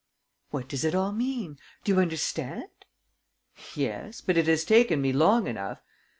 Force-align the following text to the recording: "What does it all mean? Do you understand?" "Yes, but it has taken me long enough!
"What 0.49 0.67
does 0.67 0.83
it 0.83 0.95
all 0.95 1.11
mean? 1.11 1.59
Do 1.83 1.91
you 1.91 1.99
understand?" 1.99 2.69
"Yes, 3.75 4.19
but 4.19 4.35
it 4.35 4.47
has 4.47 4.65
taken 4.65 4.99
me 4.99 5.13
long 5.13 5.45
enough! 5.45 5.83